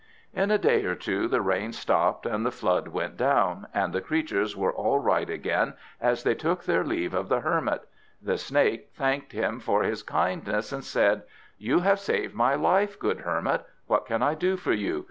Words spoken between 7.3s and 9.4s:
Hermit. The Snake thanked